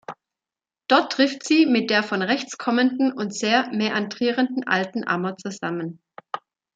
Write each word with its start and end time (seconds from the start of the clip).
Dort 0.87 1.11
trifft 1.11 1.45
sie 1.45 1.67
mit 1.67 1.91
der 1.91 2.01
von 2.01 2.23
rechts 2.23 2.57
kommenden 2.57 3.11
und 3.13 3.37
sehr 3.37 3.69
mäandrierenden 3.71 4.65
Alten 4.65 5.07
Ammer 5.07 5.37
zusammen. 5.37 6.01